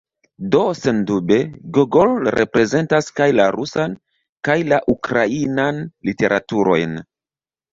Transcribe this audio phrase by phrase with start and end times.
[0.53, 1.37] Do, sendube,
[1.77, 3.95] Gogol reprezentas kaj la rusan,
[4.49, 6.99] kaj la ukrainan literaturojn.